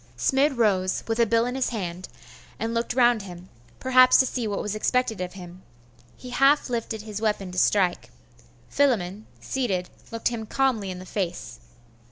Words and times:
Smid 0.17 0.57
rose, 0.57 1.03
with 1.07 1.19
a 1.19 1.27
bill 1.27 1.45
in 1.45 1.53
his 1.53 1.69
hand, 1.69 2.07
and 2.57 2.73
looked 2.73 2.95
round 2.95 3.21
him 3.21 3.49
perhaps 3.79 4.17
to 4.17 4.25
see 4.25 4.47
what 4.47 4.59
was 4.59 4.73
expected 4.73 5.21
of 5.21 5.33
him. 5.33 5.61
He 6.17 6.31
half 6.31 6.71
lifted 6.71 7.03
his 7.03 7.21
weapon 7.21 7.51
to 7.51 7.59
strike.... 7.59 8.09
Philammon, 8.67 9.27
seated, 9.41 9.91
looked 10.09 10.29
him 10.29 10.47
calmly 10.47 10.89
in 10.89 10.97
the 10.97 11.05
face.... 11.05 11.59